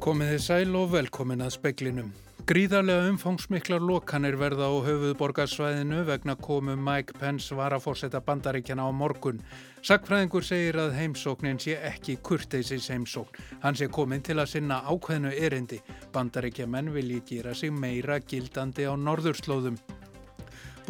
[0.00, 2.08] Komið þið sæl og velkomin að speklinum.
[2.50, 9.38] Gríðarlega umfangsmiklar lokanir verða á höfuðborgarsvæðinu vegna komu Mike Pence varafórseta bandaríkjana á morgun.
[9.86, 13.38] Sackfræðingur segir að heimsóknin sé ekki kurteisis heimsókn.
[13.62, 15.78] Hann sé komin til að sinna ákveðnu erindi.
[16.10, 19.78] Bandaríkjaman vilji gera sig meira gildandi á norðurslóðum.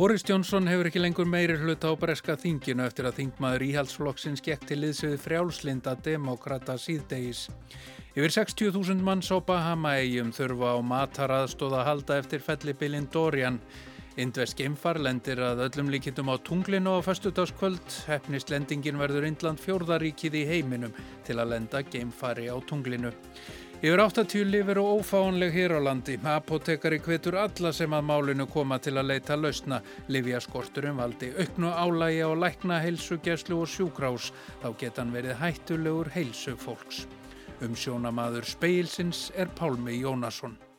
[0.01, 4.63] Boris Johnson hefur ekki lengur meiri hluta á breska þinginu eftir að þingmaður íhaldsflokksins gekk
[4.71, 7.43] til liðsöðu frjálslinda demokrata síðdegis.
[8.17, 13.61] Yfir 60.000 manns á Bahama-eigjum þurfa á mataraðstóða halda eftir fellibilinn Dorian.
[14.17, 18.01] Indvest geimfar lendir að öllum líkitum á tunglinu á fastudaskvöld.
[18.09, 20.97] Hefnist lendingin verður Indland fjórðaríkið í heiminum
[21.29, 23.13] til að lenda geimfari á tunglinu.
[23.81, 26.19] Yfir 80 lifir og ófáanleg hér á landi.
[26.21, 29.79] Apotekari hvetur alla sem að málinu koma til að leita lausna.
[30.13, 34.35] Livjaskorturum valdi auknu álægi á lækna, heilsu, geslu og sjúkrás.
[34.61, 37.07] Þá geta hann verið hættulegur heilsu fólks.
[37.65, 40.70] Um sjónamaður speilsins er Pálmi Jónasson.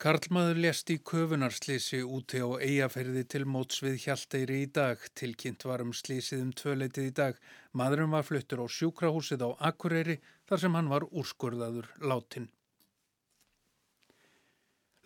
[0.00, 5.02] Karlmaður lést í köfunarslýsi úti á eigaferði til móts við Hjalteyri í dag.
[5.20, 7.42] Tilkynnt var um slýsið um tvöleitið í dag.
[7.76, 10.16] Maðurum var fluttur á sjúkrahúsið á Akureyri
[10.48, 12.48] þar sem hann var úrskurðaður látin.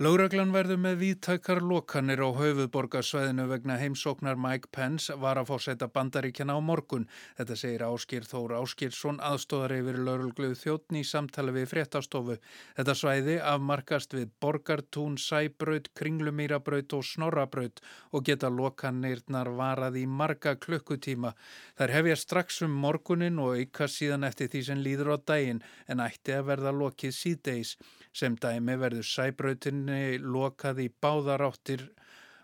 [0.03, 6.57] Láreglan verður með víðtækar lokanir á höfuðborgarsvæðinu vegna heimsóknar Mike Pence var að fórseta bandaríkjana
[6.59, 7.05] á morgun.
[7.39, 12.37] Þetta segir Áskýr Þór Áskýrsson aðstóðar yfir laurugluð þjóttn í samtali við fréttastofu.
[12.75, 17.79] Þetta svæði afmarkast við Borgartún, Sæbraut, Kringlumýrabraut og Snorrabraut
[18.11, 21.37] og geta lokanirnar varað í marga klukkutíma.
[21.79, 26.03] Þær hefja strax um morgunin og auka síðan eftir því sem líður á daginn en
[26.03, 27.77] ætti að verða lokið síðdeis.
[28.15, 29.84] Sem dæmi verður sæbrautinni
[30.21, 31.89] lokað í báðaráttir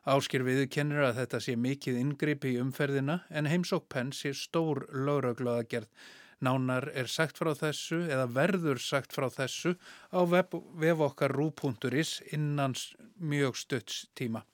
[0.09, 4.87] áskir viðu kennir að þetta sé mikið ingripp í umferðina en heimsók penn sé stór
[4.91, 5.91] lögraglaða gerð.
[6.41, 9.75] Nánar er sagt frá þessu eða verður sagt frá þessu
[10.09, 12.75] á vef, vef okkar rú.is innan
[13.21, 14.47] mjög stutts tíma.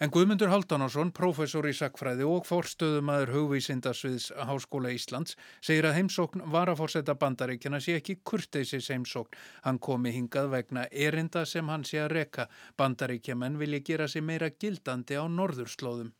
[0.00, 6.70] En Guðmundur Haldanásson, professor í sakfræði og forstöðumæður hugvísindasviðs Háskóla Íslands, segir að heimsókn var
[6.72, 9.36] að fórsetta bandaríkjana sé ekki kurteisis heimsókn.
[9.66, 12.46] Hann komi hingað vegna erinda sem hann sé að reka.
[12.80, 16.14] Bandaríkjaman vilja gera sig meira gildandi á norðurslóðum.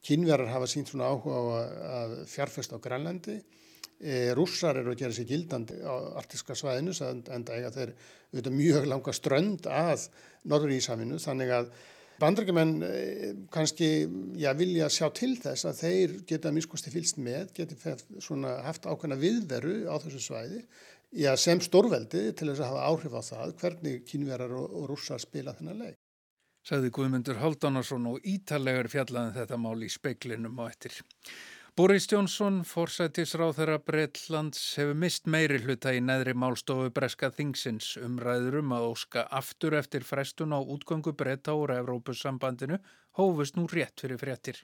[0.00, 1.44] Kínverðar hafa sínt svona áhuga á
[2.00, 3.34] að fjárfesta á Grænlandi.
[4.00, 9.12] E, rússar eru að gera sig gildandi á artiska svæðinu en það þeir mjög langa
[9.12, 10.08] strönd að
[10.48, 11.70] norður Ísafinu þannig að
[12.20, 13.88] Bandrækjumenn eh, kannski
[14.40, 17.76] já, vilja sjá til þess að þeir geta miskusti fylst með, geti
[18.64, 20.62] haft ákveðna viðveru á þessu svæði
[21.12, 25.20] já, sem stórveldi til þess að hafa áhrif á það hvernig kínverðar og, og rússar
[25.22, 26.00] spila þennan leik.
[26.66, 30.96] Sagði Guðmundur Haldánarsson og ítalegar fjallaði þetta mál í speiklinum á ettir.
[31.76, 38.70] Boris Jónsson, forsætisráð þeirra Breitlands, hefur mist meiri hluta í neðri málstofu Breska Þingsins umræðurum
[38.72, 42.78] að óska aftur eftir frestun á útgöngu breyta úr Evrópussambandinu
[43.20, 44.62] hófust nú rétt fyrir fréttir.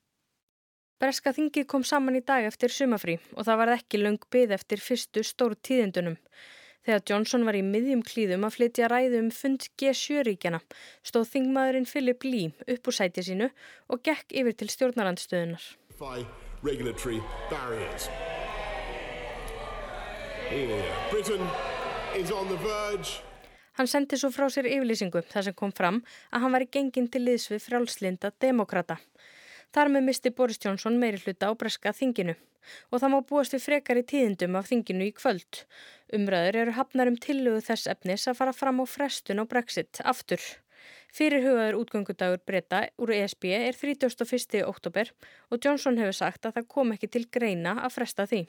[1.05, 4.81] Breska Þingi kom saman í dag eftir sumafrí og það var ekki löng byð eftir
[4.81, 6.17] fyrstu stór tíðindunum.
[6.89, 10.63] Þegar Johnson var í miðjum klíðum að flytja ræðu um fund G7-ríkjana
[11.05, 13.51] stóð þingmaðurinn Philip Lee upp úr sæti sínu
[13.93, 18.09] og gekk yfir til stjórnarandstöðunar regulatory barriers.
[20.51, 21.11] Yeah.
[21.11, 21.41] Britain
[22.17, 23.23] is on the verge
[23.81, 27.07] Hann sendi svo frá sér yfirlýsingu þar sem kom fram að hann var í gengin
[27.09, 28.99] til liðs við frjálslinda demokrata.
[29.73, 32.35] Þar með misti Boris Johnson meiri hluta á breska þinginu
[32.93, 35.63] og það má búast við frekar í tíðindum af þinginu í kvöld.
[36.13, 40.45] Umræður eru hafnar um tillögu þess efnis að fara fram á frestun á Brexit aftur.
[41.13, 44.63] Fyrirhugaður útgöngudagur breyta úr ESB er 31.
[44.65, 45.11] oktober
[45.51, 48.47] og Johnson hefur sagt að það kom ekki til greina að fresta því.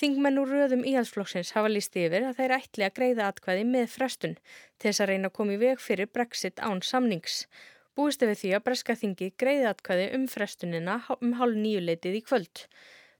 [0.00, 4.38] Þingmenn úr röðum íhalsflokksins hafa líst yfir að þeir ætli að greiða atkvæði með frestun
[4.40, 7.44] til þess að reyna að koma í veg fyrir Brexit án samnings.
[7.92, 12.64] Búist við því að Breska þingi greiði atkvæði um frestunina um hálf nýjuleitið í kvöld.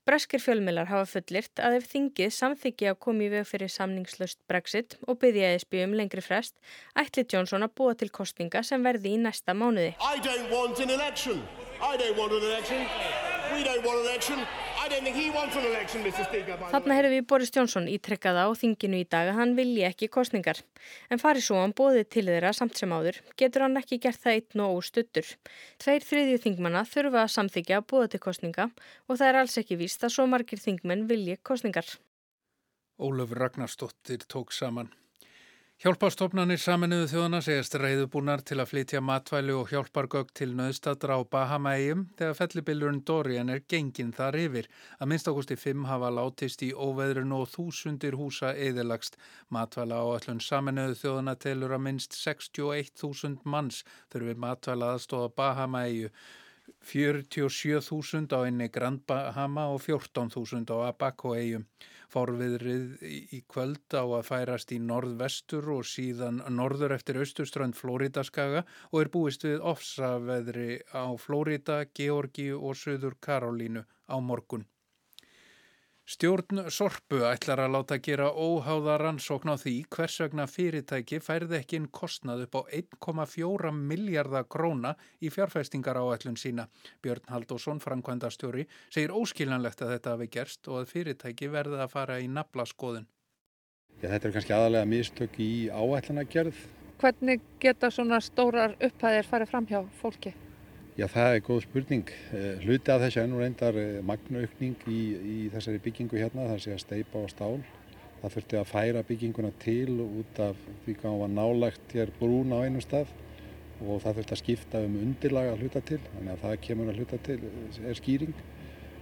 [0.02, 4.96] Breskir fjölmilar hafa fullirt að ef þingið samþykja að komi í veg fyrir samningslöst Brexit
[5.06, 6.56] og byggja ESB um lengri frest,
[6.98, 9.94] ætli Johnson að búa til kostninga sem verði í næsta mánuði.
[16.72, 20.58] Þarna heyrðum við Boris Johnson ítrekkaða á þinginu í dag að hann vilji ekki kostningar.
[21.06, 24.38] En farið svo hann bóðið til þeirra samt sem áður, getur hann ekki gert það
[24.40, 25.28] einn og óstuttur.
[25.78, 28.64] Tveir þriðju þingmanna þurfa að samþykja að búa til kostninga
[29.06, 31.86] og það er alls ekki víst að svo margir þingmenn vilji kostningar.
[32.98, 34.90] Ólaf Ragnarstóttir tók saman.
[35.82, 42.04] Hjálpastofnanir saminuðu þjóðana segast reyðubúnar til að flytja matvæli og hjálpargögg til nöðstadra á Bahama-eigum
[42.20, 44.68] þegar fellibillurinn Dorian er genginn þar yfir.
[45.02, 49.18] Að minnst águsti 5 hafa látist í óveðrun og þúsundir húsa eðilagst.
[49.50, 53.82] Matvæla á öllun saminuðu þjóðana telur að minnst 61.000 manns
[54.14, 56.14] þurfi matvæla aðstóða Bahama-eigu.
[56.82, 61.64] 47.000 á einni Grand Bahama og 14.000 á Abaco-eigum.
[62.12, 68.98] Fórviðrið í kvöld á að færast í norðvestur og síðan norður eftir austurströnd Flóridaskaga og
[69.00, 74.66] er búist við ofsaveðri á Flórida, Georgi og Suður Karolínu á morgun.
[76.02, 81.78] Stjórn Sorpu ætlar að láta gera óháða rannsókn á því hvers vegna fyrirtæki færði ekki
[81.78, 86.66] inn kostnað upp á 1,4 miljardar króna í fjárfæstingar á ætlun sína.
[87.06, 92.18] Björn Haldásson, framkvæmdastjóri, segir óskiljanlegt að þetta hafi gerst og að fyrirtæki verði að fara
[92.18, 93.06] í naflaskoðun.
[94.02, 96.64] Já, þetta er kannski aðalega mistök í áætlanagerð.
[96.98, 100.34] Hvernig geta svona stórar upphæðir farið fram hjá fólki?
[100.92, 102.10] Já, það er góð spurning.
[102.36, 106.74] Eh, hluti af þessu ennú reyndar eh, magnaukning í, í þessari byggingu hérna, það sé
[106.74, 107.62] að steipa á stál.
[108.18, 112.60] Það þurfti að færa bygginguna til út af því hvað var nálagt hér brún á
[112.60, 113.08] einu stað
[113.80, 117.00] og það þurfti að skipta um undirlaga að hluta til, þannig að það kemur að
[117.00, 118.38] hluta til eh, er skýring.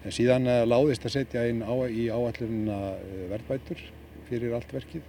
[0.07, 2.83] En síðan láðist að setja inn á, í áallurina
[3.35, 3.83] verðbætur
[4.31, 5.03] fyrir allt verkið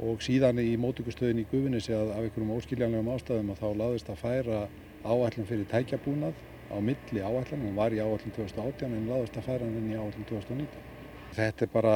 [0.00, 4.24] og síðan í mótökustöðin í Guðunissi að af einhverjum óskiljanlegum ástæðum að þá láðist að
[4.24, 4.68] færa
[5.04, 6.36] áætlum fyrir tækjabúnað
[6.70, 10.26] á milli áætlum, hún var í áætlum 2018 en laðast að færa henni í áætlum
[10.28, 10.88] 2019.
[11.30, 11.94] Þetta er bara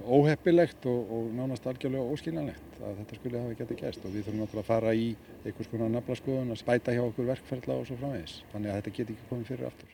[0.00, 4.40] óheppilegt og, og nánast algjörlega óskiljanlegt að þetta skulle hafa getið gæst og við þurfum
[4.40, 5.08] náttúrulega að fara í
[5.44, 8.38] einhvers konar naflaskoðun að spæta hjá okkur verkferðla og svo framvegis.
[8.54, 9.92] Þannig að þetta geti ekki komið fyrir aftur.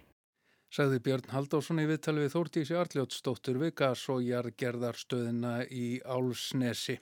[0.68, 6.98] Sagði Björn Haldásson í viðtali við Þórtísi Arljótsdóttur við gas og jargerðarstöðina í Álsnesi.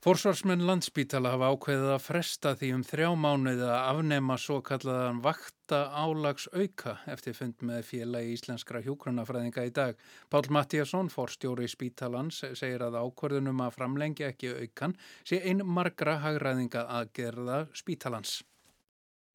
[0.00, 5.80] Forsvarsmenn landsbítala hafa ákveðið að fresta því um þrjá mánuði að afnema svo kallaðan vakta
[5.92, 10.00] álags auka eftir fund með félagi íslenskra hjókrunafræðinga í dag.
[10.32, 16.88] Pál Mattíasson, forstjóri Spítalans, segir að ákverðunum að framlengja ekki aukan sé einn margra hagræðinga
[16.96, 18.38] að gerða Spítalans.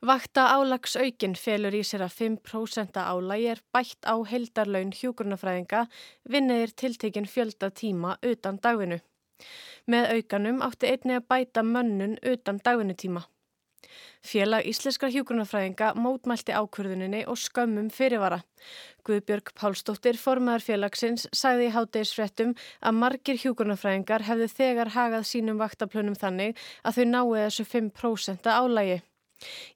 [0.02, 5.86] Vakta álagsaukin felur í sér að 5% álægi er bætt á heldarlaun hjókrunafræðinga
[6.26, 9.06] vinniðir tiltekinn fjölda tíma utan dagvinu.
[9.92, 13.26] Með aukanum átti einni að bæta mönnun utan dagvinnutíma.
[14.26, 18.40] Félag Íslenskar hjókunarfræðinga mótmælti ákvörðuninni og skömmum fyrirvara.
[19.06, 26.18] Guðbjörg Pálsdóttir, formaðar félagsins, sagði í hátdegisfrettum að margir hjókunarfræðingar hefðu þegar hagað sínum vaktaplönum
[26.18, 29.02] þannig að þau náðu þessu 5% álægi.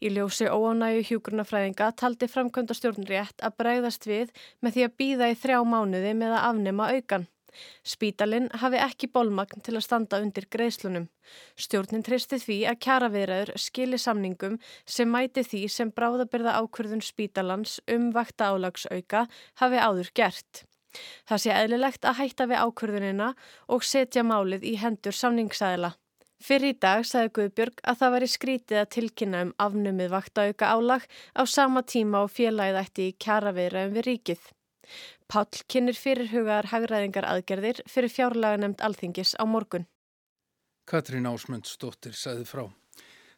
[0.01, 4.31] Í ljósi óánægu hjókunarfræðinga taldi framkvæmda stjórnrétt að bregðast við
[4.63, 7.29] með því að býða í þrjá mánuði með að afnema aukan.
[7.83, 11.09] Spítalinn hafi ekki bólmagn til að standa undir greiðslunum.
[11.59, 18.09] Stjórnin tristi því að kjaraverður skili samningum sem mæti því sem bráðabyrða ákvörðun spítalans um
[18.15, 19.27] vakta álagsauka
[19.61, 20.65] hafi áður gert.
[21.29, 23.33] Það sé eðlilegt að hætta við ákvörðunina
[23.69, 25.93] og setja málið í hendur samningsæðila.
[26.39, 31.03] Fyrir í dag sagði Guðbjörg að það væri skrítið að tilkynna um afnumið vaktauka álag
[31.35, 34.45] á sama tíma og félagið ætti í kjaraverðum við ríkið.
[35.29, 39.85] Páll kynir fyrirhugaðar hagræðingar aðgerðir fyrir fjárlaga nefnd alþingis á morgun.
[40.89, 42.63] Katrín Ásmundsdóttir sagði frá.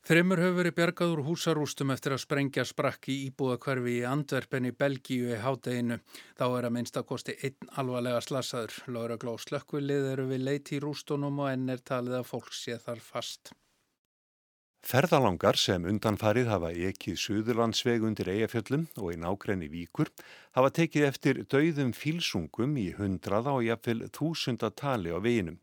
[0.08, 5.28] Þreymur hefur verið bjargað úr húsarústum eftir að sprengja sprakki íbúðakverfi í Andverpen í Belgíu
[5.36, 6.00] í hádeginu.
[6.40, 8.78] Þá er að minnst að kosti einn alvarlega slasaður.
[8.96, 12.80] Laura Gló slökkvilið eru við leiti í rústunum og enn er talið að fólk sé
[12.82, 13.52] þar fast.
[14.82, 20.10] Ferðalangar sem undanfarið hafa ekið Suðurlandsveg undir Eyjafjöllum og í nákrenni Víkur
[20.58, 25.60] hafa tekið eftir dauðum fílsungum í hundraða og jafnvel þúsundatali á veginum.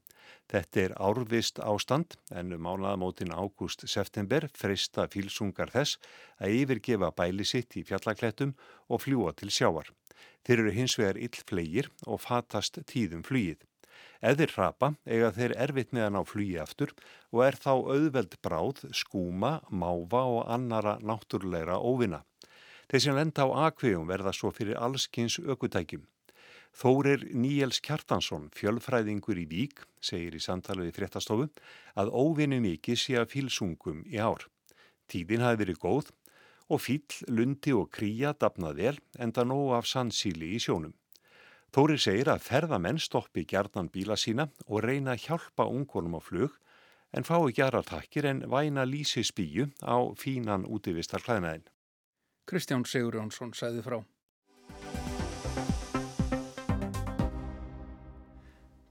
[0.48, 5.98] Þetta er árvist ástand en um mánaðamótin ágúst-september freista fílsungar þess
[6.38, 8.54] að yfirgefa bæli sitt í fjallaklettum
[8.88, 9.90] og fljúa til sjávar.
[10.46, 13.58] Þeir eru hins vegar illflegir og fatast tíðum flýið.
[14.18, 16.92] Eðir hrapa eiga þeir erfitt með að ná flugi aftur
[17.30, 22.24] og er þá auðveld bráð, skúma, máfa og annara náttúrulegra óvina.
[22.88, 26.06] Þeir sem lenda á akvegjum verða svo fyrir allskins aukutækjum.
[26.78, 31.48] Þórir Níels Kjartansson, fjölfræðingur í Vík, segir í samtali við fréttastofu
[31.98, 34.46] að óvinni mikið sé að fílsungum í ár.
[35.08, 36.10] Tíðin hafi verið góð
[36.68, 37.02] og fíl,
[37.32, 40.94] lundi og kríja dapnað vel en það nóg af sannsíli í sjónum.
[41.74, 46.54] Þóri segir að ferðamenn stoppi gjarnan bíla sína og reyna að hjálpa ungvonum á flug
[47.12, 51.66] en fá ekki aðra takkir en væna lísi spíu á fínan útivistar hlæðnaðin.
[52.48, 54.00] Kristján Sigur Jónsson sæði frá.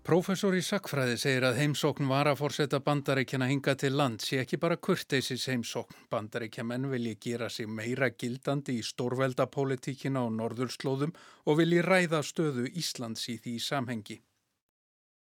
[0.07, 4.55] Professor í Sackfræði segir að heimsókn var að fórseta bandaríkjana hinga til land sé ekki
[4.55, 5.97] bara kurteisis heimsókn.
[6.07, 11.11] Bandaríkjamenn vilji gera sig meira gildandi í stórveldapólitíkina á norðurslóðum
[11.43, 14.17] og vilji ræða stöðu Íslands í því samhengi.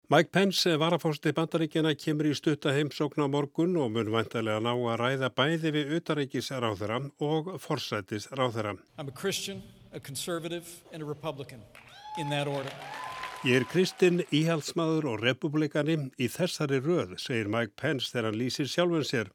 [0.09, 4.65] Mike Pence var að fórsti bandaríkjana kemur í stutta heimsókn á morgun og mun vantarlega
[4.65, 8.79] ná að ræða bæði við utaríkisráþara og forsætisráþara.
[8.97, 9.61] I'm a Christian,
[9.93, 11.61] a conservative and a Republican
[12.17, 12.73] in that order.
[13.41, 18.69] Ég er Kristinn, íhaldsmaður og republikani í þessari röð, segir Mike Pence þegar hann lýsir
[18.69, 19.31] sjálfum sér.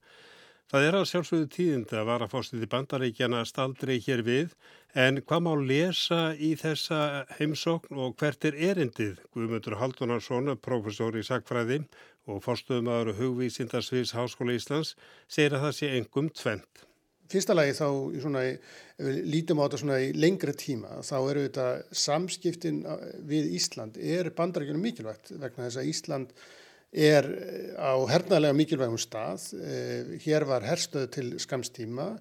[0.70, 4.54] Það er að sjálfsögðu tíðind að vara fórstið í bandaríkjana staldri hér við,
[4.94, 7.02] en hvað má lesa í þessa
[7.40, 9.24] heimsókn og hvert er erindið?
[9.34, 11.82] Guðmundur Haldunarsson, professor í sakfræði
[12.30, 14.94] og fórstöðumadur hugvísindarsviðs Háskóla Íslands,
[15.26, 16.86] segir að það sé engum tvent
[17.32, 17.88] fyrsta lagi þá
[18.24, 18.44] svona,
[19.25, 21.67] lítum á þetta í lengri tíma þá eru þetta
[22.05, 22.84] samskiptin
[23.27, 26.36] við Ísland er bandarækjunum mikilvægt vegna þess að Ísland
[26.96, 27.27] er
[27.75, 32.13] á hernaðlega mikilvægum stað eh, hér var herstöð til skamstíma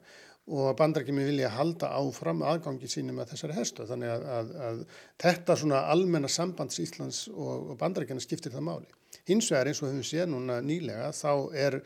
[0.45, 4.83] og bandarækjumi vilja halda áfram aðgangi sínum að þessari herstöð þannig að, að, að
[5.25, 8.91] þetta svona almenna sambands Íslands og, og bandarækjana skiptir það máli.
[9.31, 11.79] Hins vegar eins og höfum séð núna nýlega þá er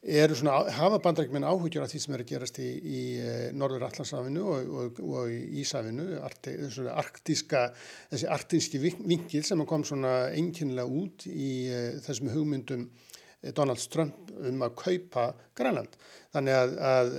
[0.00, 3.84] eru svona, hafa bandrækjuminn áhugjur af því sem er að gerast í, í eh, Norður
[3.90, 6.54] Allandsafinu og, og, og í Ísafinu, arti,
[6.88, 7.66] arktíska,
[8.12, 14.32] þessi arktíski vingil sem kom svona einkinnilega út í uh, þessum hugmyndum eh, Donald Trump
[14.40, 15.26] um að kaupa
[15.58, 16.00] Grænland.
[16.32, 17.12] Þannig að, að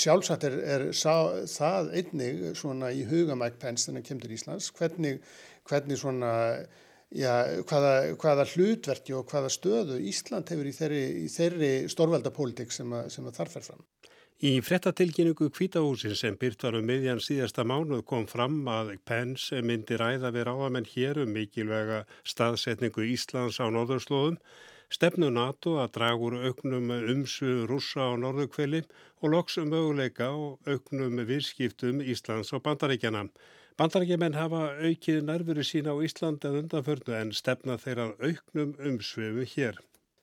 [0.00, 4.38] sjálfsagt er, er sá, það einnig svona í huga Mike Pence þannig að kemur til
[4.38, 5.20] Íslands, hvernig,
[5.68, 6.32] hvernig svona
[7.14, 12.90] já, hvaða, hvaða hlutverki og hvaða stöðu Ísland hefur í þeirri, í þeirri stórveldapólitik sem,
[13.12, 13.84] sem að þarf er fram.
[14.44, 19.96] Í frettatilkynningu kvítahúsin sem byrt var um miðjan síðasta mánuð kom fram að Pence myndi
[19.96, 24.40] ræða við ráðamenn hér um mikilvega staðsetningu Íslands á norðurslóðum,
[24.90, 28.82] stefnu NATO að dragur auknum umsu rúsa á norðukveli
[29.22, 33.28] og loks um möguleika og auknum virskiptum Íslands og bandaríkjana.
[33.80, 39.80] Bandarækjumenn hafa aukið nærveru sína á Íslandi að undanförnu en stefna þeirra auknum umsvefu hér.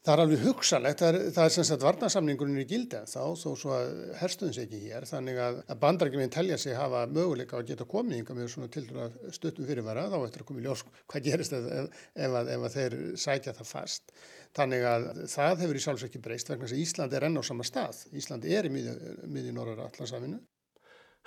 [0.07, 3.49] Það er alveg hugsalegt, það er, það er sem sagt varnasamningurinn í gildi þá, þó
[3.59, 3.91] svo að
[4.21, 8.21] herstuðum sig ekki hér, þannig að, að bandarækjuminn telja sig hafa möguleika að geta komið
[8.21, 11.57] yngar með svona til að stöttum fyrirvara, þá eftir að koma í ljós hvað gerist
[11.59, 11.67] ef,
[12.15, 14.15] ef, að, ef að þeir sækja það fast.
[14.61, 17.67] Þannig að það hefur í sjálfs ekki breyst vegna að Ísland er enn á sama
[17.67, 18.01] stað.
[18.15, 20.39] Ísland er í miði, miði Norra Allandsafinu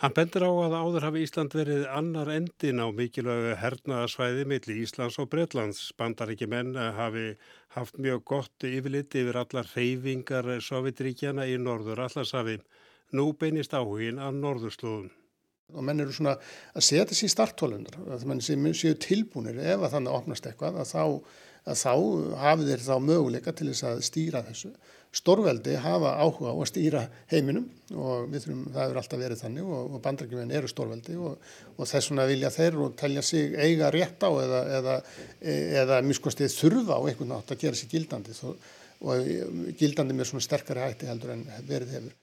[0.03, 5.21] Hann bendur á að áður hafi Ísland verið annar endin á mikilvægu hernaðarsvæði millir Íslands
[5.23, 5.93] og Breitlands.
[5.95, 7.29] Bandaríki menn hafi
[7.77, 12.57] haft mjög gott yfirliti yfir allar reyfingar Sovjetríkjana í norður allarsafi.
[13.15, 15.13] Nú beinist áhugin að norðurslóðum.
[15.79, 16.35] Og menn eru svona
[16.75, 20.91] að setja þessi í starthólunar, að menn séu tilbúinir ef að þannig opnast eitthvað að
[20.91, 21.05] þá,
[21.65, 21.93] að þá
[22.43, 24.75] hafi þeir þá möguleika til þess að stýra þessu
[25.15, 29.69] stórveldi hafa áhuga á að stýra heiminum og við þurfum, það hefur alltaf verið þannig
[29.77, 31.45] og, og bandrækjuminn eru stórveldi og,
[31.77, 34.97] og þess vegna vilja þeir og telja sig eiga rétt á eða, eða,
[35.85, 38.35] eða miskostið þurfa á einhvern nátt að gera sér gildandi
[39.05, 39.31] og
[39.79, 42.21] gildandi með svona sterkari hætti heldur en verið hefur.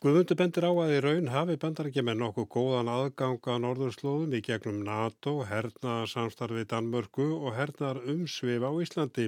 [0.00, 4.78] Guðmundur bendir á að í raun hafi bandarækjumenn nokkuð góðan aðganga á norðurslóðum í gegnum
[4.86, 9.26] NATO, hernaðar samstarfi Danmörku og hernaðar umsvið á Íslandi.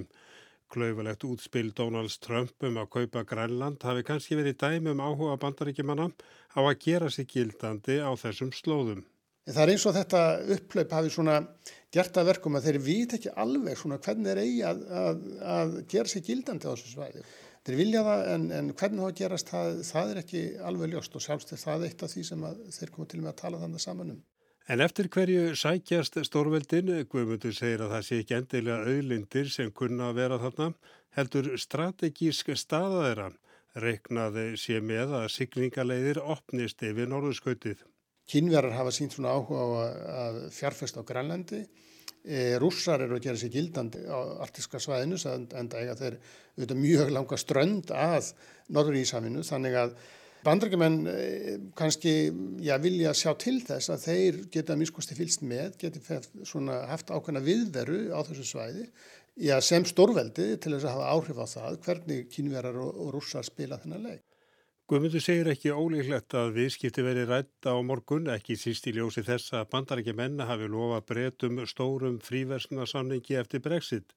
[0.72, 6.08] Klaufalegt útspil Donalds Trump um að kaupa Grænland hafi kannski verið dæmi um áhuga bandaríkjumanna
[6.56, 9.04] á að gera sig gildandi á þessum slóðum.
[9.44, 10.24] Það er eins og þetta
[10.56, 11.40] upplaup hafi svona
[11.92, 15.24] gert að verkum að þeir vit ekki alveg svona hvernig þeir eigi að, að,
[15.60, 17.30] að gera sig gildandi á þessu svæði.
[17.62, 21.23] Þeir vilja það en, en hvernig það gerast það, það er ekki alveg ljóst og
[21.23, 24.14] sjálfst er það eitt af því sem þeir koma til með að tala þannig saman
[24.16, 24.23] um.
[24.71, 30.11] En eftir hverju sækjast stórveldin, Guðmundur segir að það sé ekki endilega auðlindir sem kunna
[30.11, 30.69] að vera þarna,
[31.19, 33.31] heldur strategísk staða þeirra,
[33.83, 37.83] reiknaði sé með að siglingaleiðir opnist yfir norðurskautið.
[38.31, 39.71] Kínverðar hafa sínt svona áhuga á
[40.26, 41.64] að fjárfest á Grænlandi,
[42.62, 46.18] rússar eru að gera sér gildandi á artiska svæðinu, en það eiga þeir
[46.56, 48.32] auðvitað mjög langa strönd að
[48.73, 49.97] Norður Ísafinu, þannig að
[50.42, 52.12] Bandrækjumenn eh, kannski
[52.66, 56.02] já, vilja sjá til þess að þeir geta miskosti fylst með, geti
[56.90, 58.88] haft ákveðna viðveru á þessu svæði
[59.38, 63.47] já, sem stórveldi til þess að hafa áhrif á það hvernig kynverðar og, og rússar
[63.47, 64.25] spila þennan leik.
[64.92, 69.54] Guðmundur segir ekki ólíklegt að viðskipti veri rætt á morgun, ekki síst í ljósi þess
[69.56, 74.11] að bandarækjumenn hafi lofa breytum stórum fríversnasamningi eftir brexit.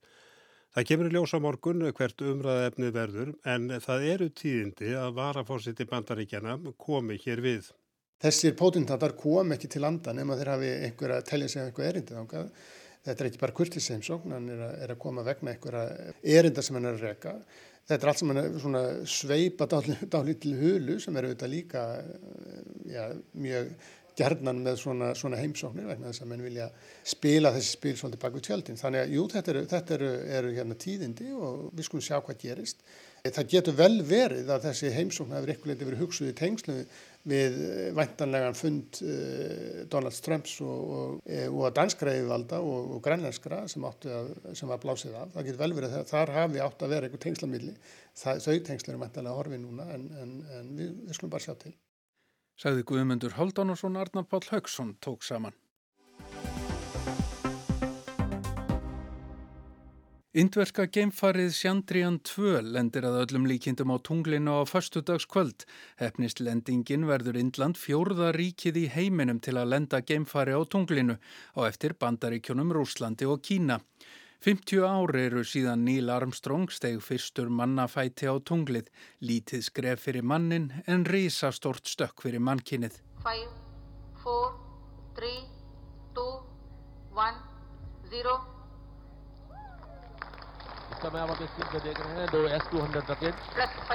[0.75, 6.57] Það kemur í ljósa morgun hvert umræðaefni verður en það eru tíðindi að varafórsiti bandaríkjana
[6.75, 7.69] komi hér við.
[8.25, 12.17] Þessir pótundatar kom ekki til landa nema þeir hafi einhver að tellja sig eitthvað erindi
[12.17, 12.51] þángað.
[13.05, 16.75] Þetta er ekki bara kurtisheimsókn, hann er að, er að koma vegna einhverja erinda sem
[16.75, 17.33] hann er að reka.
[17.85, 18.77] Þetta er allt sem
[19.13, 21.83] sveipa dálítil hulu sem er auðvitað líka
[22.89, 23.03] já,
[23.37, 23.69] mjög
[24.15, 26.69] gerðnan með svona, svona heimsóknir vegna þess að mann vilja
[27.05, 28.79] spila þessi spil svolítið bak við tjöldin.
[28.79, 32.39] Þannig að jú, þetta eru, þetta eru, eru hérna tíðindi og við skulum sjá hvað
[32.45, 32.85] gerist.
[33.25, 36.77] Það getur vel verið að þessi heimsókn hefur eitthvað verið hugsuð í tengslu
[37.29, 43.01] við eh, væntanlegan fund uh, Donald Trumps og, og, eh, og danskra yfirvalda og, og
[43.05, 44.07] grænlenskra sem, að,
[44.57, 45.33] sem var blásið af.
[45.33, 47.75] Það getur vel verið að þar hafi átt að vera eitthvað tengslamilli.
[48.21, 51.73] Þau tengslu eru væntanlega horfið núna en, en, en við, við skulum bara sjá til.
[52.61, 55.57] Sagði Guðmundur Haldánarsson Arnar Pál Haugsson tók saman.
[60.35, 65.63] Indverska geimfarið Shandrian 2 lendir að öllum líkindum á tunglinu á förstudagskvöld.
[65.95, 71.15] Hefnist lendingin verður Indland fjórða ríkið í heiminum til að lenda geimfari á tunglinu
[71.55, 73.77] á eftir bandaríkjónum Rúslandi og Kína.
[74.43, 78.89] 50 ári eru síðan Neil Armstrong steg fyrstur mannafæti á tunglið.
[79.23, 82.99] Lítið skref fyrir mannin en risastort stökk fyrir mannkinnið.
[83.23, 83.47] 5,
[84.19, 84.51] 4,
[85.15, 85.31] 3,
[86.19, 86.27] 2,
[87.23, 87.41] 1,
[88.11, 88.54] 0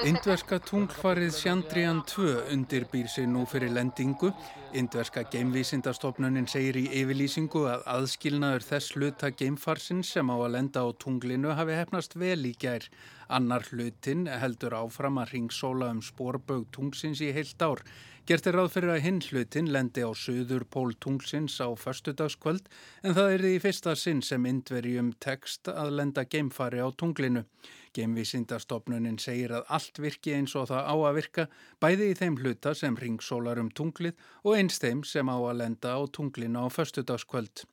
[0.04, 4.32] Indverska tunglfarið Shandrian 2 undirbýr sig nú fyrir lendingu.
[4.76, 10.88] Indverska geimvísindastofnunin segir í yfirlýsingu að aðskilnaður þess hluta geimfarsin sem á að lenda á
[10.92, 12.86] tunglinu hafi hefnast vel í gær.
[13.28, 17.82] Annar hlutin heldur áfram að ringsóla um spórbög tungsins í heilt ár.
[18.30, 22.68] Gert er ráð fyrir að hinn hlutin lendi á söður pól tungsins á förstudagskvöld
[23.02, 27.42] en það er því fyrsta sinn sem indverjum tekst að lenda geimfari á tunglinu.
[27.98, 31.48] Geimvísindastofnunin segir að allt virki eins og það á að virka
[31.82, 35.98] bæði í þeim hluta sem ringsólar um tunglið og eins þeim sem á að lenda
[35.98, 37.66] á tunglinu á förstudagskvöld.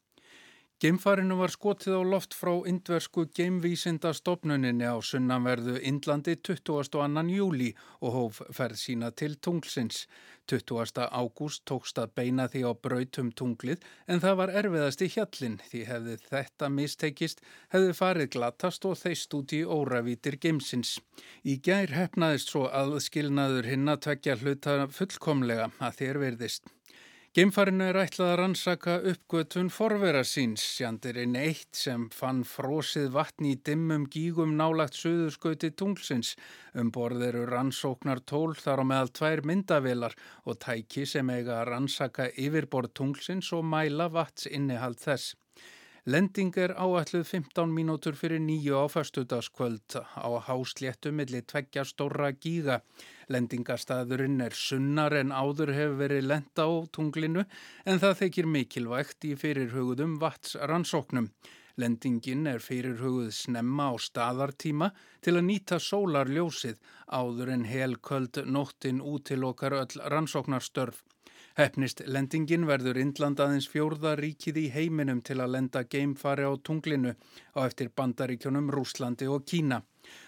[0.78, 7.24] Geimfarinu var skotið á loft frá indversku geimvísinda stopnuninni á sunnanverðu Indlandi 22.
[7.34, 10.04] júli og hóf ferð sína til tunglsins.
[10.46, 11.02] 20.
[11.10, 15.84] ágúst tókst að beina því á brautum tunglið en það var erfiðast í hjallin því
[15.90, 17.42] hefði þetta mistekist
[17.74, 21.00] hefði farið glatast og þeist út í óravítir geimsins.
[21.42, 26.77] Í gær hefnaðist svo aðskilnaður hinn að tvekja hluta fullkomlega að þér verðist.
[27.36, 33.60] Geimfarinu er ætlað að rannsaka uppgötun forvera síns, sjandirinn eitt sem fann frósið vatni í
[33.70, 36.32] dimmum gígum nálagt söðurskauti tunglsins.
[36.74, 41.68] Um borð eru rannsóknar tól þar á meðal tvær myndavilar og tæki sem eiga að
[41.74, 45.36] rannsaka yfirborð tunglsins og mæla vats innihald þess.
[46.08, 52.78] Lending er áætluð 15 mínútur fyrir nýju á fastudaskvöld á hásléttu millir tveggja stóra gíga.
[53.28, 57.43] Lendingastæðurinn er sunnar en áður hefur verið lenda á tunglinu
[57.84, 61.28] en það þykir mikilvægt í fyrirhugðum vatsrannsóknum.
[61.76, 66.80] Lendingin er fyrirhugðuð snemma á staðartíma til að nýta sólarljósið
[67.20, 71.04] áður en helköld nóttin út til okkar öll rannsóknarstörf.
[71.58, 77.15] Hefnist lendingin verður Indland aðeins fjórða ríkið í heiminum til að lenda geimfari á tunglinu
[77.58, 79.80] á eftir bandaríkjónum Rúslandi og Kína.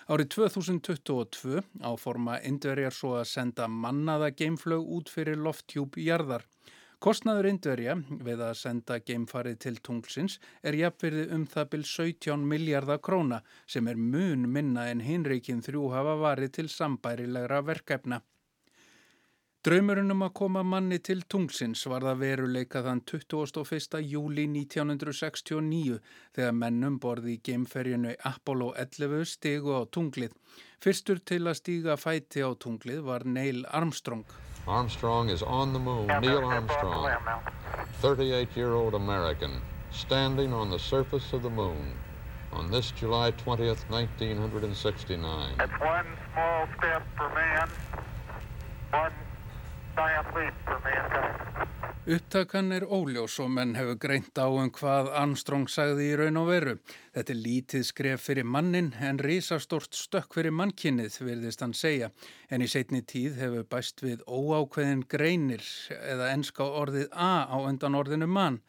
[0.09, 6.47] Árið 2022 áforma Indverjar svo að senda mannaða geimflög út fyrir lofthjúp jarðar.
[6.97, 13.03] Kostnaður Indverja við að senda geimfarið til tunglsins er jafnverði um það byl 17 miljardar
[13.05, 18.23] króna sem er mun minna en hinreikin þrjú hafa varið til sambærilegra verkefna.
[19.59, 23.99] Draumurinn um að koma manni til tungsins var það veruleika þann 21.
[24.07, 25.97] júli 1969
[26.37, 30.31] þegar mennum borði í geimferjunu Apollo 11 stigu á tunglið.
[30.79, 34.23] Fyrstur til að stíga fæti á tunglið var Neil Armstrong.
[34.63, 36.07] Armstrong is on the moon.
[36.07, 37.11] Neil Armstrong,
[37.99, 39.59] 38 year old American,
[39.91, 41.91] standing on the surface of the moon
[42.53, 45.57] on this July 20th, 1969.
[45.57, 47.67] That's one small step for man,
[48.95, 49.11] one
[52.09, 56.47] Upptakan er óljós og menn hefur greint á um hvað Armstrong sagði í raun og
[56.47, 56.75] veru.
[57.13, 62.09] Þetta er lítið skref fyrir mannin en risastort stökk fyrir mannkinnið, virðist hann segja.
[62.49, 65.67] En í setni tíð hefur bæst við óákveðin greinir
[65.99, 68.61] eða enska orðið A á undan orðinu mann.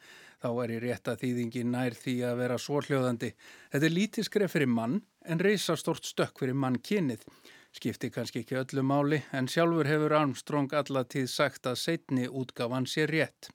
[0.43, 3.31] Þá er í rétta þýðingi nær því að vera svorhljóðandi.
[3.71, 7.25] Þetta er lítið skref fyrir mann en risastort stökk fyrir mannkinnið
[7.77, 13.07] skipti kannski ekki öllu máli en sjálfur hefur Armstrong allatíð sagt að setni útgáfan sé
[13.09, 13.51] rétt.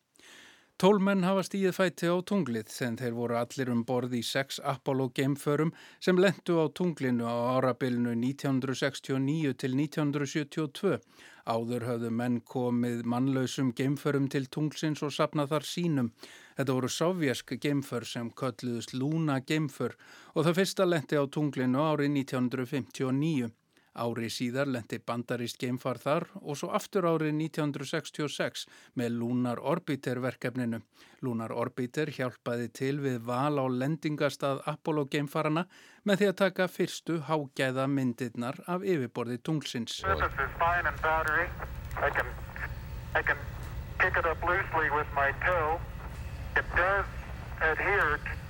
[0.77, 5.07] Tólmenn hafa stíðið fæti á tunglið þegar þeir voru allir um borð í sex Apollo
[5.17, 5.71] geimförum
[6.05, 11.01] sem lendu á tunglinu á árabilinu 1969 til 1972.
[11.49, 16.13] Áður höfðu menn komið mannlausum geimförum til tunglsins og sapnað þar sínum.
[16.61, 19.97] Þetta voru sovjersk geimför sem kölluðust Luna geimför
[20.35, 23.55] og það fyrsta lendi á tunglinu árið 1959.
[23.97, 28.67] Ári síðar lendi bandarist geimfar þar og svo aftur árið 1966
[29.01, 30.83] með Lunar Orbiter verkefninu.
[31.25, 35.67] Lunar Orbiter hjálpaði til við val á lendingastað Apollo geimfarana
[36.05, 40.01] með því að taka fyrstu hágæða myndirnar af yfirborði tunglsins.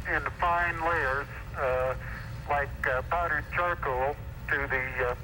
[0.08, 1.26] in fine layers
[1.58, 1.94] uh,
[2.48, 4.14] like uh, powdered charcoal
[4.48, 5.14] to the uh,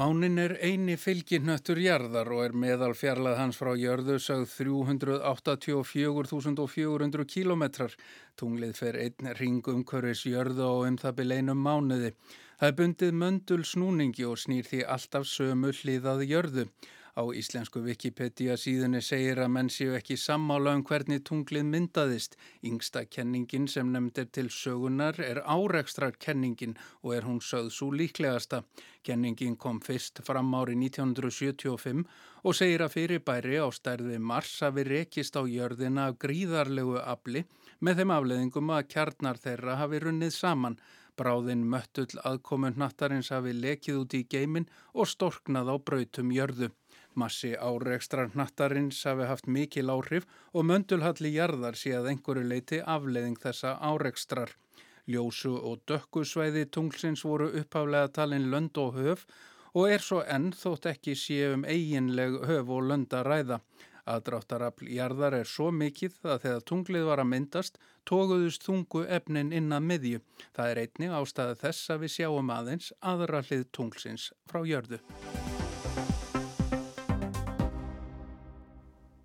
[0.00, 7.90] Mánin er eini fylginnöttur jarðar og er meðal fjarlað hans frá jörðu sögð 384.400 kilometrar.
[8.38, 12.10] Tunglið fer einn ringum hverjus jörðu og um það byleinum mánuði.
[12.60, 16.64] Það er bundið möndul snúningi og snýr því alltaf sömu hliðað jörðu.
[17.18, 22.36] Á íslensku Wikipedia síðunni segir að menn séu ekki sammála um hvernig tunglið myndaðist.
[22.62, 28.62] Yngsta kenningin sem nefndir til sögunar er árekstrar kenningin og er hún sögð svo líklegasta.
[29.02, 32.06] Kenningin kom fyrst fram árið 1975
[32.44, 37.44] og segir að fyrirbæri á stærði Mars hafi rekist á jörðina af gríðarlegu afli
[37.80, 40.78] með þeim afleðingum að kjarnar þeirra hafi runnið saman.
[41.18, 46.70] Bráðin möttull aðkomund nattarins hafi lekið út í geimin og storknað á brautum jörðu.
[47.20, 53.38] Massi áreikstrar nattarins hafi haft mikil áhrif og möndulhalli jarðar sé að einhverju leiti afleiðing
[53.42, 54.54] þessa áreikstrar.
[55.10, 59.26] Ljósu og dökkusvæði tunglsins voru uppháflega talin lönd og höf
[59.74, 63.60] og er svo enn þótt ekki séum eiginleg höf og lönd að ræða.
[64.10, 67.78] Aðdráttarafl jarðar er svo mikið að þegar tunglið var að myndast
[68.08, 70.22] tóguðust þungu efnin innan miðju.
[70.56, 75.02] Það er einni ástæða þess að við sjáum aðeins aðra hlið tunglsins frá jörðu.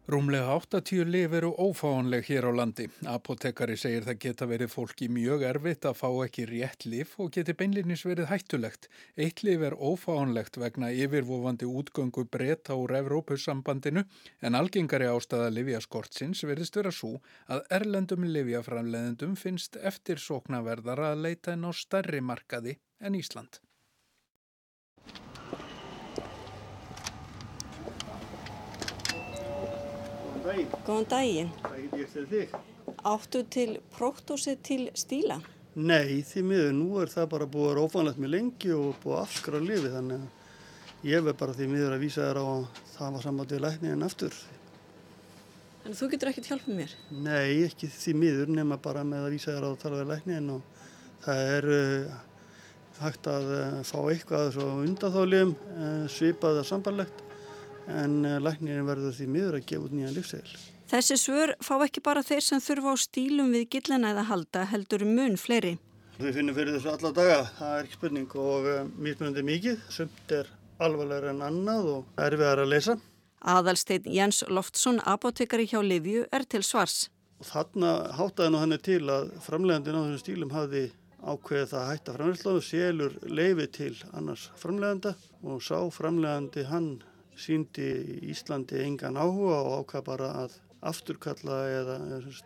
[0.06, 2.86] Rúmlega 80 lif eru ófáanleg hér á landi.
[3.10, 7.56] Apotekari segir það geta verið fólki mjög erfitt að fá ekki rétt lif og geti
[7.58, 8.86] beinlinnis verið hættulegt.
[9.18, 14.06] Eitt lif er ófáanlegt vegna yfirvofandi útgöngu breyta úr Evrópussambandinu
[14.46, 17.16] en algengari ástæða livjaskortsins verðist vera svo
[17.50, 23.58] að erlendum livjaframleðendum finnst eftir sóknaverðar að leita en á stærri markaði en Ísland.
[30.46, 30.72] Daginn.
[30.86, 31.52] Góðan daginn.
[31.64, 32.56] Hvað get ég eftir þig?
[33.06, 35.40] Áttu til próktósið til stíla?
[35.76, 36.74] Nei, því miður.
[36.78, 40.22] Nú er það bara búið að rófanlegt með lengi og búið að afskra lifi þannig
[40.26, 44.06] að ég verð bara því miður að vísa þér á að það var samvætið lækningin
[44.08, 44.38] aftur.
[45.82, 46.96] Þannig að þú getur ekkert hjálpað mér?
[47.26, 50.56] Nei, ekki því miður nema bara með að vísa þér á að tala við lækningin
[50.56, 50.88] og
[51.26, 52.16] það er uh,
[53.02, 57.25] hægt að uh, fá eitthvað undanþáliðum, uh, svipað að sambarlegt
[57.88, 60.58] en eh, læknirinn verður því miður að gefa út nýjan lífsegil.
[60.90, 65.38] Þessi svör fá ekki bara þeir sem þurfa á stílum við gillanæða halda heldur mun
[65.42, 65.76] fleiri.
[66.20, 70.32] Við finnum fyrir þessu alla daga, það er ekki spurning og uh, mismunandi mikið, sumt
[70.32, 72.96] er alvarlega en annað og erfiðar að lesa.
[73.46, 77.10] Aðalsteinn Jens Loftsson, apotekari hjá Livju, er til svars.
[77.42, 80.86] Og þarna hátaði nú hann til að framlegandin á þessum stílum hafði
[81.26, 86.90] ákveðið það að hætta framlegandslaðu, selur leifi til annars framleganda og sá framlegandi hann
[87.40, 87.90] síndi
[88.32, 91.98] Íslandi engan áhuga og ákvað bara að afturkalla eða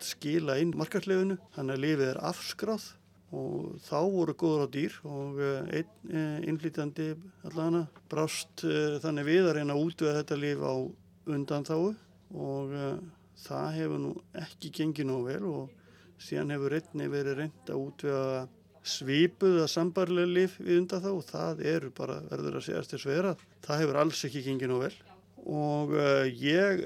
[0.03, 1.37] skila inn markarslefinu.
[1.55, 2.87] Þannig að lifið er afskráð
[3.35, 7.09] og þá voru góður á dýr og eh, einn eh, innflýtjandi
[7.45, 10.73] allavega brást eh, þannig við að reyna að útvega þetta lif á
[11.29, 11.91] undan þáu
[12.29, 12.73] og
[13.39, 15.75] það hefur nú ekki gengið nú vel og
[16.21, 18.31] síðan hefur einni verið reynd að útvega
[18.85, 23.35] svipuða sambarlega lif við undan þá og það eru bara verður að segjast þess vera.
[23.65, 24.95] Það hefur alls ekki gengið nú vel
[25.49, 26.83] og uh, ég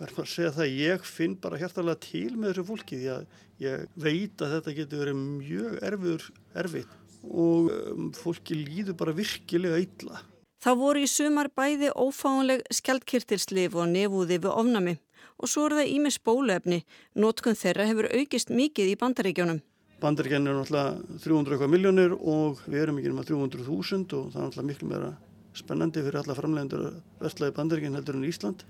[0.00, 3.86] verður að segja það ég finn bara hjartalega til með þessu fólki því að ég
[3.94, 6.26] veit að þetta getur verið mjög erfiður
[6.64, 10.22] erfið og um, fólki líður bara virkilega illa.
[10.62, 14.98] Það voru í sumar bæði ófáanleg skjaldkirtilslif og nefúði við ofnami
[15.42, 16.82] og svo er það ímis bóluefni.
[17.18, 19.62] Nótkun þeirra hefur aukist mikið í bandaríkjónum.
[20.02, 24.68] Bandaríkjan er náttúrulega 300 miljónir og við erum ekki náttúrulega 300.000 og það er náttúrulega
[24.70, 25.10] miklu meira
[25.54, 26.86] spennandi fyrir alla framlegendur
[27.22, 28.64] vestlaði Bandaríkjan heldur en Ísland.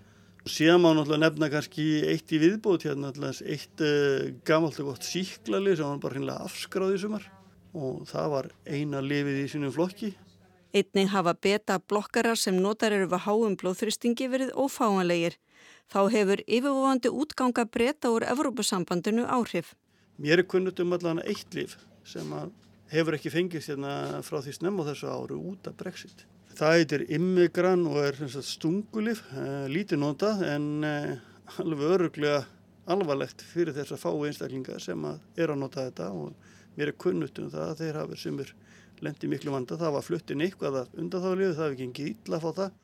[0.44, 5.08] Síðan má náttúrulega nefna kannski eitt í viðbót hérna náttúrulega eitt uh, gamalt og gott
[5.08, 7.30] síklali sem var bara hinnlega afskráðið sumar
[7.72, 10.12] og það var eina lifið í sínum flokki
[10.72, 15.34] Einnig hafa beta blokkarar sem notar eru við háum blóðþristingi verið ófáanlegir.
[15.92, 19.74] Þá hefur yfirvofandi útganga breyta úr Evrópusambandinu áhrif.
[20.22, 21.72] Mér er kunnut um allan eitt líf
[22.06, 22.28] sem
[22.92, 26.22] hefur ekki fengist hérna frá því snemm á þessu áru út af Brexit.
[26.54, 31.16] Það heitir immigran og er stungulif, eh, lítið nota en eh,
[31.58, 32.44] alveg öruglega
[32.86, 37.00] alvarlegt fyrir þess að fá einstaklingar sem að er að nota þetta og mér er
[37.02, 38.54] kunnut um það að þeir hafa sumir
[39.02, 39.80] lendi miklu vanda.
[39.80, 42.78] Það var fluttin eitthvað undan þá liðu, það hefði ekki engið illa að fá það.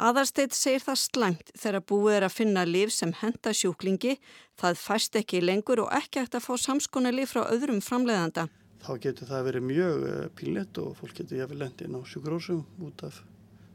[0.00, 4.14] Aðarsteit segir það slæmt þegar búið er að finna liv sem henda sjúklingi,
[4.56, 8.46] það fæst ekki lengur og ekki eftir að fá samskona liv frá öðrum framleiðanda.
[8.80, 13.04] Þá getur það verið mjög eh, pínlegt og fólk getur jáfnvel lendin á sjúkrósum út
[13.04, 13.20] af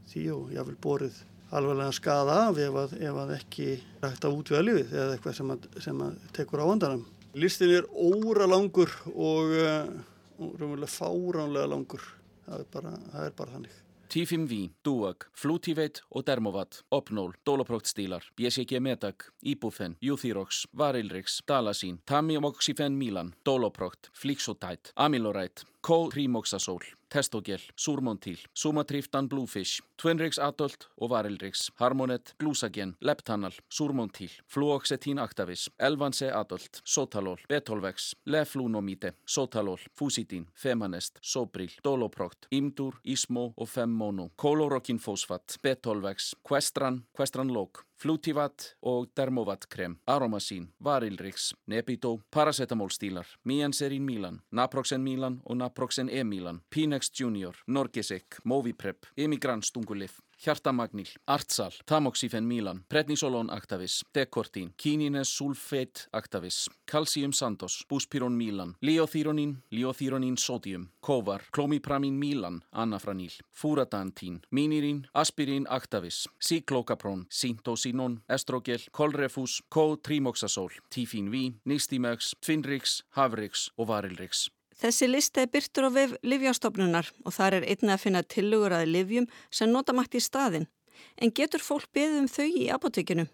[0.10, 1.22] því og jáfnvel borið
[1.54, 3.70] alveglega skada af ef að, ef að ekki
[4.02, 7.08] rægt að útvega lifið eða eitthvað sem að, sem að tekur á vandanum.
[7.38, 9.96] Listin er óra langur og, eh,
[10.42, 12.14] og raunverulega fáránlega langur.
[12.50, 13.82] Það er bara, það er bara þannig.
[14.10, 23.34] T5V, Duag, Flutivate og Dermovat, Opnol, Doloproct-stílar, BCG Medag, Ibufen, Euthyrox, Varilrix, Dalasín, Tamiomoxifen Milan,
[23.46, 26.84] Doloproct, Flixotide, Amilorite, Co-Trimoxazol,
[27.16, 36.34] Testogel, Surmontil, Sumatriftan Bluefish, Twinrix Adult og Varilrix, Harmonet, Glusagen, Leptanal, Surmontil, Fluoxetin Actavis, Elvanse
[36.36, 45.56] Adult, Sotalol, Betolvex, Leflunomide, Sotalol, Fusitin, Femanest, Sobril, Doloproct, Imdur, Ismo og Femmono, Kolorokin Fosfat,
[45.64, 54.42] Betolvex, Questran, Questran Log, Flutivat og Dermovat krem, Aromasín, Varilrix, Nebito, Paracetamol stílar, Mianserin Milan,
[54.52, 62.86] Naproxen Milan og Naproxen E-Milan, Pinex Junior, Norgesek, Moviprep, Emigran stungulif, Hjartamagnil, Artsal, Tamoxifen Milan,
[62.90, 72.14] Prednisolon Actavis, Dekortin, Kinines Sulfate Actavis, Calcium Santos, Buspiron Milan, Liothyronin, Liothyronin Sodium, Kovar, Klomipramin
[72.14, 83.04] Milan, Anafranil, Furadantin, Minirin, Aspirin Actavis, Cyclocapron, Sintosinon, Estrogel, Kolrefus, Co-Trimoxazol, Tifin V, Nistimex, Tvinrix,
[83.10, 84.50] Havrix og Varilrix.
[84.76, 88.92] Þessi lista er byrtur á vef Livjastofnunar og þar er einnig að finna tillugur að
[88.92, 90.68] livjum sem nota mætti í staðin.
[91.16, 93.26] En getur fólk beðið um þau í apotekinu?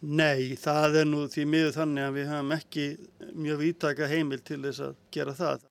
[0.00, 2.84] Nei, það er nú því miður þannig að við hafum ekki
[3.36, 5.66] mjög vítaka heimil til þess að gera það.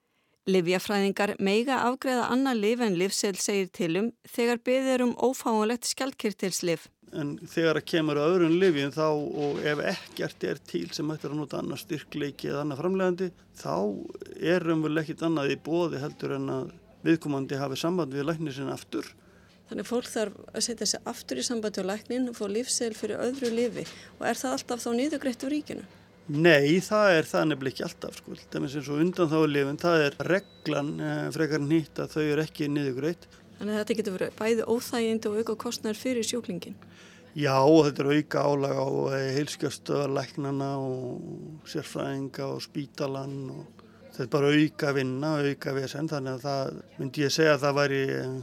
[0.49, 6.88] Livjafræðingar meiga afgreða annað liv en livsel segir tilum þegar beðið er um ófáanlegt skjaldkirtilslif
[7.17, 11.34] en þegar það kemur á öðrun livjum þá og ef ekkert er til sem ættir
[11.34, 13.76] að nota annar styrkleiki eða annar framlegandi þá
[14.56, 16.72] er umvel ekkit annað í bóði heldur en að
[17.08, 19.08] viðkomandi hafi samband við læknir sinna aftur.
[19.69, 23.22] Þannig fólk þarf að setja sig aftur í sambandi á læknin og fá lífsegl fyrir
[23.22, 23.86] öðru lifi
[24.17, 25.88] og er það alltaf þá nýðugreitt úr ríkinu?
[26.30, 28.36] Nei, það er það nefnileg ekki alltaf sko.
[28.38, 32.26] Það er eins og undan þá lifin, það er reglan eh, frekar nýtt að þau
[32.26, 33.26] eru ekki nýðugreitt
[33.60, 36.78] Þannig að þetta getur verið bæði óþægind og auka kostnær fyrir sjúklingin.
[37.38, 43.84] Já, þetta er auka álag á eh, heilskjöfstöðarleiknana og sérfræðinga og spítalan og
[44.15, 47.78] þetta er bara auka vinna, auka vesen þannig að það myndi ég segja að það
[47.82, 48.34] væri eh,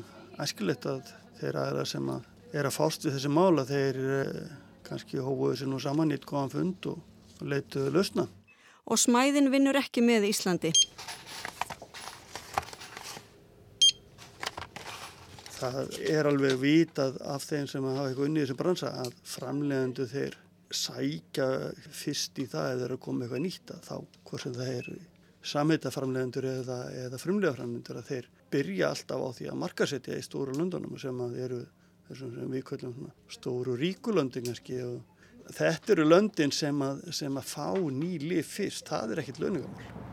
[0.45, 4.41] æskilegt að þeirra er að sem að er að fást við þessi mála þeir eh,
[4.87, 8.29] kannski hófuðu sér nú saman í eitt góðan fund og leituðu lausna.
[8.87, 10.71] Og smæðin vinnur ekki með Íslandi.
[15.57, 20.39] Það er alveg vitað af þeim sem hafa eitthvað unnið sem bransa að framlegandu þeir
[20.77, 21.47] sækja
[21.95, 23.95] fyrst í það eða þeir að koma eitthvað nýtta þá
[24.27, 24.89] hvort sem það er
[25.47, 30.99] samheitaframlegandur eða, eða frumlegaframlegandur að þeir byrja alltaf á því að markasetja í stóru löndunum
[31.01, 31.61] sem að eru
[32.15, 37.71] sem við kallum stóru ríkulöndin kannski og þetta eru löndin sem að, sem að fá
[37.75, 40.06] nýli fyrst, það er ekkit löningamál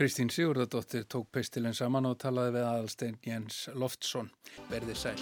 [0.00, 4.30] Kristín Sigurðardóttir tók peistilinn saman og talaði við aðalstein Jens Loftsson.
[4.72, 5.18] Verði sæl.